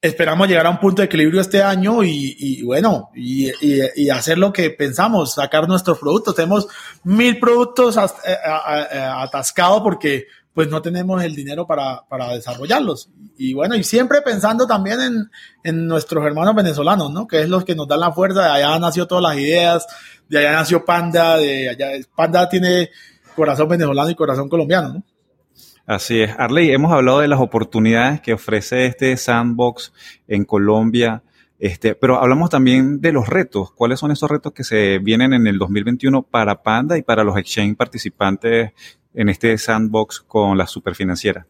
[0.01, 4.71] esperamos llegar a un punto de equilibrio este año y, bueno, y, hacer lo que
[4.71, 6.35] pensamos, sacar nuestros productos.
[6.35, 6.67] Tenemos
[7.03, 13.09] mil productos eh, eh, atascados porque pues no tenemos el dinero para, desarrollarlos.
[13.37, 15.29] Y bueno, y siempre pensando también
[15.63, 17.27] en, nuestros hermanos venezolanos, ¿no?
[17.27, 19.85] Que es los que nos dan la fuerza, de allá nació todas las ideas,
[20.27, 22.89] de allá nació Panda, de allá, Panda tiene
[23.35, 25.03] corazón venezolano y corazón colombiano, ¿no?
[25.91, 26.33] Así es.
[26.37, 29.91] Arley, hemos hablado de las oportunidades que ofrece este sandbox
[30.25, 31.21] en Colombia,
[31.59, 33.73] este, pero hablamos también de los retos.
[33.73, 37.37] ¿Cuáles son esos retos que se vienen en el 2021 para Panda y para los
[37.37, 38.71] exchange participantes
[39.13, 41.45] en este sandbox con la superfinanciera?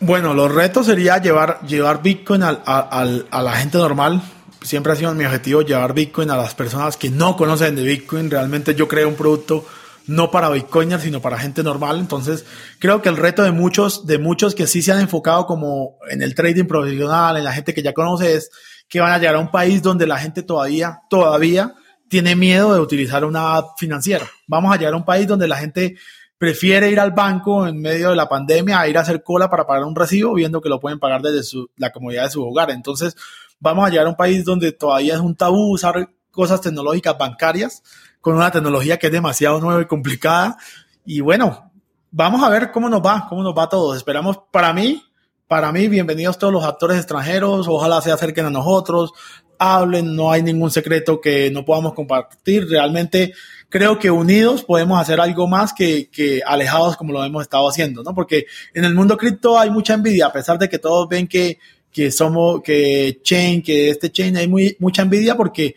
[0.00, 4.20] Bueno, los retos sería llevar, llevar Bitcoin a la gente normal.
[4.60, 8.30] Siempre ha sido mi objetivo llevar Bitcoin a las personas que no conocen de Bitcoin.
[8.30, 9.64] Realmente yo creo un producto
[10.10, 11.98] no para bitcoiners, sino para gente normal.
[11.98, 12.44] Entonces,
[12.80, 16.20] creo que el reto de muchos, de muchos que sí se han enfocado como en
[16.20, 18.50] el trading profesional, en la gente que ya conoce, es
[18.88, 21.74] que van a llegar a un país donde la gente todavía, todavía
[22.08, 24.28] tiene miedo de utilizar una app financiera.
[24.48, 25.96] Vamos a llegar a un país donde la gente
[26.36, 29.64] prefiere ir al banco en medio de la pandemia a ir a hacer cola para
[29.64, 32.70] pagar un recibo, viendo que lo pueden pagar desde su, la comodidad de su hogar.
[32.72, 33.14] Entonces,
[33.60, 37.82] vamos a llegar a un país donde todavía es un tabú usar cosas tecnológicas bancarias
[38.20, 40.56] con una tecnología que es demasiado nueva y complicada.
[41.04, 41.70] Y bueno,
[42.10, 43.94] vamos a ver cómo nos va, cómo nos va todo.
[43.94, 45.02] Esperamos, para mí,
[45.46, 49.12] para mí, bienvenidos todos los actores extranjeros, ojalá se acerquen a nosotros,
[49.58, 52.68] hablen, no hay ningún secreto que no podamos compartir.
[52.68, 53.34] Realmente
[53.68, 58.02] creo que unidos podemos hacer algo más que, que alejados como lo hemos estado haciendo,
[58.02, 58.14] ¿no?
[58.14, 61.58] Porque en el mundo cripto hay mucha envidia, a pesar de que todos ven que,
[61.92, 65.74] que somos, que Chain, que este Chain, hay muy, mucha envidia porque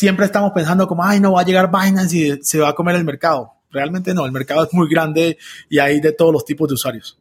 [0.00, 2.96] siempre estamos pensando como, ay, no va a llegar Binance y se va a comer
[2.96, 3.52] el mercado.
[3.70, 5.36] Realmente no, el mercado es muy grande
[5.68, 7.18] y hay de todos los tipos de usuarios.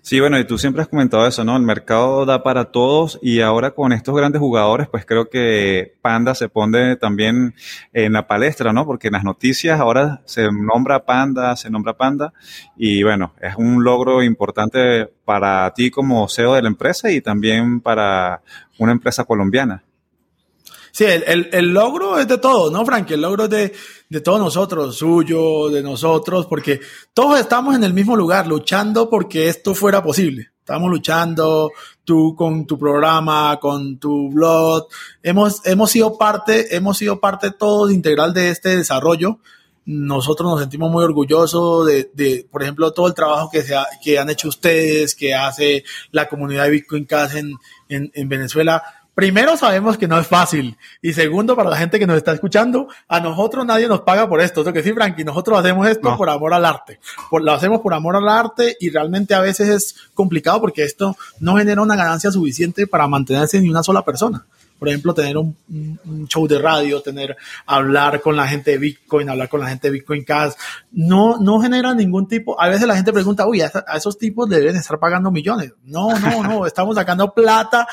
[0.00, 1.54] Sí, bueno, y tú siempre has comentado eso, ¿no?
[1.58, 6.34] El mercado da para todos y ahora con estos grandes jugadores, pues creo que Panda
[6.34, 7.54] se pone también
[7.92, 8.86] en la palestra, ¿no?
[8.86, 12.32] Porque en las noticias ahora se nombra Panda, se nombra Panda
[12.78, 17.82] y bueno, es un logro importante para ti como CEO de la empresa y también
[17.82, 18.40] para
[18.78, 19.84] una empresa colombiana.
[20.92, 23.10] Sí, el, el, logro es de todos, ¿no, Frank?
[23.10, 23.72] El logro es de,
[24.08, 26.80] de todos nosotros, suyo, de nosotros, porque
[27.14, 30.50] todos estamos en el mismo lugar, luchando porque esto fuera posible.
[30.58, 31.72] Estamos luchando,
[32.04, 34.86] tú con tu programa, con tu blog.
[35.22, 39.38] Hemos, hemos sido parte, hemos sido parte todos integral de este desarrollo.
[39.84, 43.74] Nosotros nos sentimos muy orgullosos de, de por ejemplo, todo el trabajo que, se
[44.04, 47.54] que han hecho ustedes, que hace la comunidad de Bitcoin Cash en,
[47.88, 50.76] en, en Venezuela primero sabemos que no es fácil.
[51.02, 54.40] Y segundo para la gente que nos está escuchando, a nosotros nadie nos paga por
[54.40, 57.94] esto, ¿Eso que sí, Frankie, nosotros hacemos esto por amor al arte, lo hacemos por
[57.94, 62.30] amor al arte y realmente a veces es complicado porque esto no genera una ganancia
[62.30, 64.44] suficiente para mantenerse ni una sola persona.
[64.78, 65.56] por ejemplo, tener un,
[66.26, 69.92] show de radio, tener, hablar con la gente de Bitcoin, hablar con la gente de
[69.92, 70.54] Bitcoin Cash,
[70.92, 74.48] no, no genera ningún tipo, a veces la gente pregunta, uy, a, a esos tipos
[74.48, 75.74] deben estar pagando millones.
[75.84, 77.86] No, no, no, estamos sacando plata,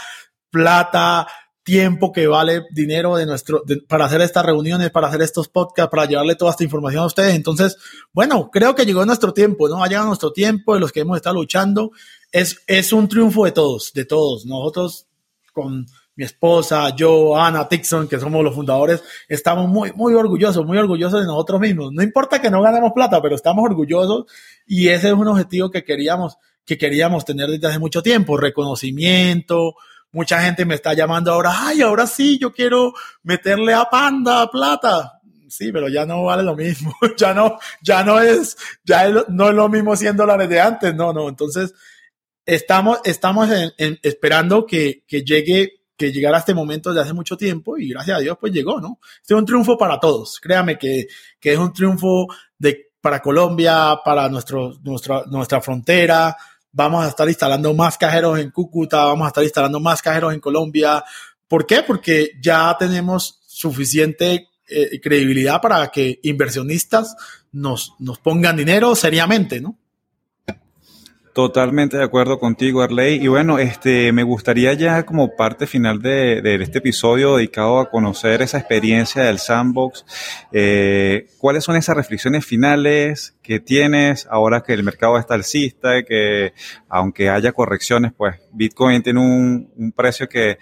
[0.58, 1.28] plata,
[1.64, 6.06] tiempo que vale dinero de nuestro, para hacer estas reuniones, para hacer estos podcasts, para
[6.06, 7.36] llevarle toda esta información a ustedes.
[7.36, 7.78] Entonces,
[8.14, 9.84] bueno, creo que llegó nuestro tiempo, ¿no?
[9.84, 11.92] Ha llegado nuestro tiempo de los que hemos estado luchando.
[12.32, 14.46] Es, es un triunfo de todos, de todos.
[14.46, 15.08] Nosotros
[15.52, 20.78] con mi esposa, yo, Ana, Tixon, que somos los fundadores, estamos muy, muy orgullosos, muy
[20.78, 21.92] orgullosos de nosotros mismos.
[21.92, 24.26] No importa que no ganemos plata, pero estamos orgullosos
[24.66, 29.76] y ese es un objetivo que queríamos, que queríamos tener desde hace mucho tiempo, reconocimiento,
[30.12, 32.94] mucha gente me está llamando ahora, ay, ahora sí, yo quiero
[33.24, 35.14] meterle a Panda plata.
[35.50, 39.56] Sí, pero ya no vale lo mismo, ya no, ya no es, ya no es
[39.56, 41.30] lo mismo 100 dólares de antes, no, no.
[41.30, 41.74] Entonces,
[42.46, 43.50] estamos, estamos
[44.02, 48.20] esperando que, que llegue que llegara este momento de hace mucho tiempo y gracias a
[48.20, 49.00] Dios pues llegó, ¿no?
[49.20, 51.08] Este es un triunfo para todos, créame que,
[51.40, 56.38] que es un triunfo de, para Colombia, para nuestro, nuestra, nuestra frontera,
[56.78, 60.40] vamos a estar instalando más cajeros en Cúcuta, vamos a estar instalando más cajeros en
[60.40, 61.04] Colombia.
[61.48, 61.82] ¿Por qué?
[61.82, 67.16] Porque ya tenemos suficiente eh, credibilidad para que inversionistas
[67.52, 69.80] nos, nos pongan dinero seriamente, ¿no?
[71.38, 73.24] Totalmente de acuerdo contigo, Arley.
[73.24, 78.42] Y bueno, este, me gustaría ya como parte final de, este episodio dedicado a conocer
[78.42, 80.04] esa experiencia del sandbox,
[80.52, 86.54] eh, ¿cuáles son esas reflexiones finales que tienes ahora que el mercado está alcista, que
[86.90, 90.58] aunque haya correcciones, pues Bitcoin tiene un, precio que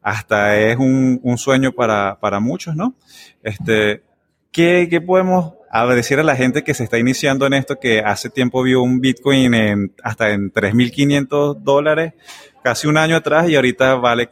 [0.00, 2.94] hasta es un, sueño para, para, muchos, ¿no?
[3.42, 4.04] Este,
[4.52, 8.00] ¿qué, ¿Qué podemos a decir a la gente que se está iniciando en esto que
[8.00, 12.14] hace tiempo vio un Bitcoin en, hasta en 3.500 dólares,
[12.62, 14.30] casi un año atrás, y ahorita vale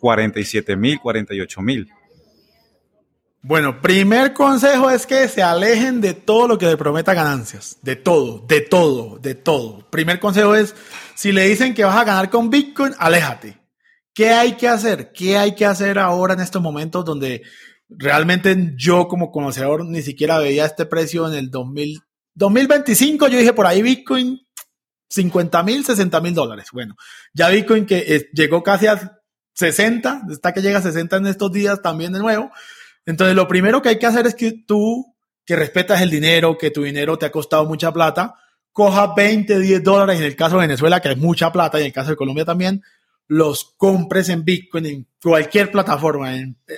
[0.00, 1.88] 47.000, 48.000.
[3.46, 7.76] Bueno, primer consejo es que se alejen de todo lo que le prometa ganancias.
[7.82, 9.88] De todo, de todo, de todo.
[9.90, 10.74] Primer consejo es,
[11.14, 13.60] si le dicen que vas a ganar con Bitcoin, aléjate.
[14.14, 15.12] ¿Qué hay que hacer?
[15.12, 17.42] ¿Qué hay que hacer ahora en estos momentos donde
[17.88, 22.00] realmente yo como conocedor ni siquiera veía este precio en el 2000,
[22.34, 23.28] 2025.
[23.28, 24.40] Yo dije por ahí Bitcoin
[25.08, 26.68] 50 mil, 60 mil dólares.
[26.72, 26.96] Bueno,
[27.32, 29.20] ya Bitcoin que eh, llegó casi a
[29.54, 32.50] 60, está que llega a 60 en estos días también de nuevo.
[33.06, 36.70] Entonces lo primero que hay que hacer es que tú, que respetas el dinero, que
[36.70, 38.34] tu dinero te ha costado mucha plata,
[38.72, 41.86] coja 20, 10 dólares en el caso de Venezuela, que es mucha plata, y en
[41.86, 42.82] el caso de Colombia también,
[43.26, 46.32] los compres en Bitcoin en cualquier plataforma.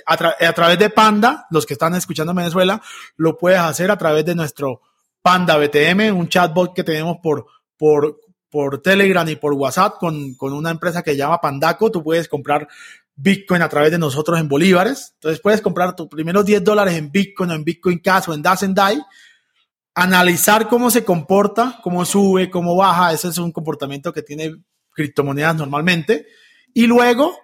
[0.05, 2.81] a, través de Panda, los que están escuchando en Venezuela,
[3.15, 4.81] lo puedes hacer a través de nuestro
[5.21, 7.45] Panda BTM, un chatbot que tenemos por,
[7.77, 11.91] por, por Telegram y por WhatsApp con, con una empresa que se llama Pandaco.
[11.91, 12.67] Tú puedes comprar
[13.15, 15.13] Bitcoin a través de nosotros en bolívares.
[15.15, 18.43] Entonces puedes comprar tus primeros 10 dólares en Bitcoin o en Bitcoin Cash o en
[18.45, 18.79] and
[19.97, 23.11] analizar cómo se comporta, cómo sube, cómo baja.
[23.11, 24.55] Ese es un comportamiento que tiene
[24.97, 26.25] criptomonedas normalmente.
[26.73, 27.37] Y luego,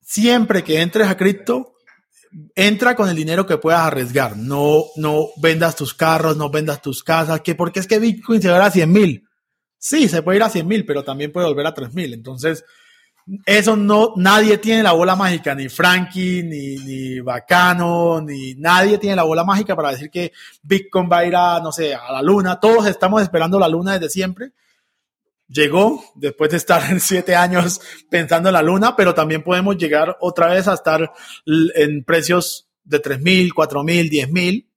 [0.00, 1.76] siempre que entres a cripto,
[2.56, 4.36] entra con el dinero que puedas arriesgar.
[4.36, 8.48] No, no vendas tus carros, no vendas tus casas, que porque es que Bitcoin se
[8.48, 9.28] va a ir a 100 mil.
[9.78, 12.12] Sí, se puede ir a 100 mil, pero también puede volver a 3 mil.
[12.12, 12.64] Entonces,
[13.46, 19.14] eso no, nadie tiene la bola mágica, ni Frankie, ni, ni Bacano, ni nadie tiene
[19.14, 20.32] la bola mágica para decir que
[20.62, 22.58] Bitcoin va a ir a, no sé, a la luna.
[22.58, 24.52] Todos estamos esperando la luna desde siempre
[25.48, 27.80] llegó después de estar siete años
[28.10, 31.12] pensando en la luna, pero también podemos llegar otra vez a estar
[31.46, 34.68] en precios de tres mil, cuatro mil, diez mil,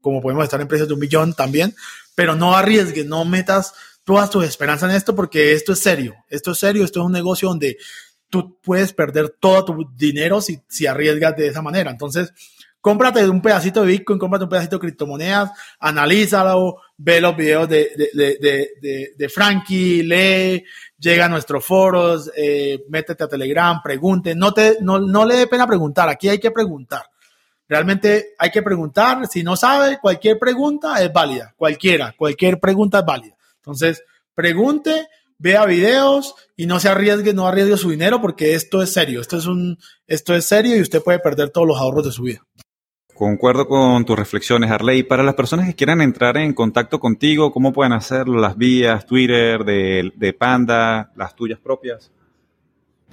[0.00, 1.74] como podemos estar en precios de un millón también,
[2.14, 3.72] pero no arriesgues, no metas
[4.04, 7.12] todas tus esperanzas en esto porque esto es serio, esto es serio, esto es un
[7.12, 7.78] negocio donde
[8.28, 11.90] tú puedes perder todo tu dinero si, si arriesgas de esa manera.
[11.90, 12.32] Entonces,
[12.84, 17.90] cómprate un pedacito de Bitcoin, cómprate un pedacito de criptomonedas, analízalo, ve los videos de,
[18.12, 18.38] de,
[18.78, 20.62] de, de Frankie, lee,
[20.98, 25.46] llega a nuestros foros, eh, métete a Telegram, pregunte, no, te, no, no le dé
[25.46, 27.06] pena preguntar, aquí hay que preguntar.
[27.66, 33.06] Realmente hay que preguntar, si no sabe, cualquier pregunta es válida, cualquiera, cualquier pregunta es
[33.06, 33.34] válida.
[33.56, 38.92] Entonces, pregunte, vea videos y no se arriesgue, no arriesgue su dinero porque esto es
[38.92, 42.12] serio, esto es un, esto es serio y usted puede perder todos los ahorros de
[42.12, 42.44] su vida.
[43.14, 45.04] Concuerdo con tus reflexiones, Arley.
[45.04, 48.40] Para las personas que quieran entrar en contacto contigo, ¿cómo pueden hacerlo?
[48.40, 52.10] Las vías, Twitter, de, Panda, las tuyas propias.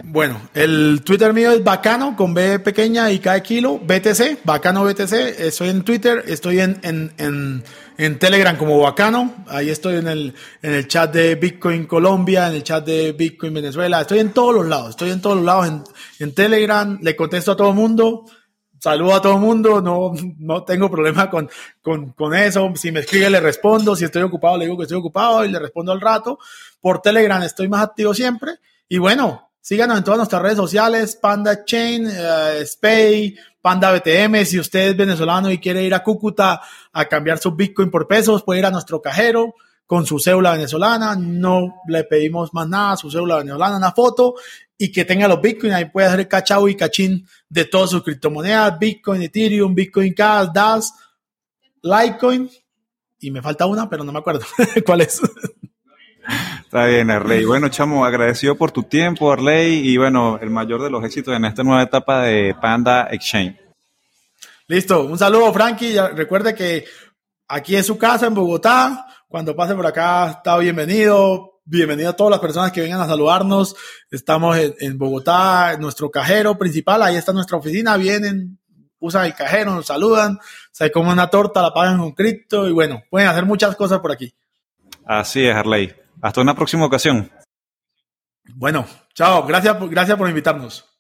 [0.04, 5.14] Bueno, el Twitter mío es bacano con B pequeña y K kilo, BTC, bacano BTC.
[5.38, 7.64] Estoy en Twitter, estoy en, en,
[8.00, 9.46] en, Telegram como bacano.
[9.48, 10.34] Ahí estoy en el,
[10.64, 14.02] en el chat de Bitcoin Colombia, en el chat de Bitcoin Venezuela.
[14.02, 15.84] Estoy en todos los lados, estoy en todos los lados en,
[16.18, 16.98] en Telegram.
[17.00, 18.26] Le contesto a todo el mundo.
[18.82, 21.48] Saludo a todo el mundo, no, no tengo problema con,
[21.84, 22.74] con, con eso.
[22.74, 23.96] Si me escribe, le respondo.
[23.96, 26.40] Si estoy ocupado, le digo que estoy ocupado y le respondo al rato.
[26.80, 28.54] Por Telegram estoy más activo siempre.
[28.90, 34.44] Y bueno, Síganos en todas nuestras redes sociales, Panda Chain, uh, Spay, Panda BTM.
[34.44, 36.60] Si usted es venezolano y quiere ir a Cúcuta
[36.92, 39.54] a cambiar su Bitcoin por pesos, puede ir a nuestro cajero
[39.86, 41.16] con su cédula venezolana.
[41.16, 44.34] No le pedimos más nada, su cédula venezolana, una foto
[44.82, 45.74] y que tenga los Bitcoin.
[45.74, 50.92] Ahí puede hacer cachao y cachín de todas sus criptomonedas, Bitcoin, Ethereum, Bitcoin Cash, DAS,
[51.84, 52.50] Litecoin.
[53.20, 54.44] Y me falta una, pero no me acuerdo
[54.86, 55.22] cuál es.
[56.64, 57.46] Está bien, Arley.
[57.46, 61.46] Bueno, chamo, agradecido por tu tiempo, Arley, y bueno, el mayor de los éxitos en
[61.46, 63.60] esta nueva etapa de Panda Exchange.
[64.66, 65.96] Listo, un saludo, Frankie.
[66.16, 66.86] Recuerde que
[67.48, 69.06] aquí es su casa en Bogotá.
[69.28, 71.51] Cuando pase por acá, está bienvenido.
[71.72, 73.78] Bienvenido a todas las personas que vengan a saludarnos.
[74.12, 77.02] Estamos en, Bogotá, nuestro cajero principal.
[77.02, 77.96] Ahí está nuestra oficina.
[77.96, 78.60] Vienen,
[79.00, 80.38] usan el cajero, nos saludan,
[80.74, 84.12] se comen una torta, la pagan con cripto y bueno, pueden hacer muchas cosas por
[84.12, 84.36] aquí.
[85.06, 85.96] Así es, Harley.
[86.22, 87.32] Hasta una próxima ocasión.
[88.54, 89.48] Bueno, chao.
[89.48, 90.91] Gracias, gracias por invitarnos.